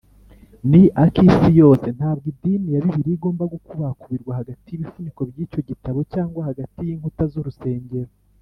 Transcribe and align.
ni 0.69 0.83
ak’isi 1.03 1.49
yose 1.61 1.87
ntabwo 1.97 2.25
idini 2.33 2.67
ya 2.73 2.81
bibiliya 2.83 3.15
igomba 3.17 3.43
gukubakubirwa 3.53 4.31
hagati 4.39 4.65
y’ibifuniko 4.69 5.21
by’icyo 5.29 5.61
gitabo 5.69 5.99
cyangwa 6.13 6.39
hagati 6.49 6.79
y’inkuta 6.87 7.23
z’urusengero 7.33 8.11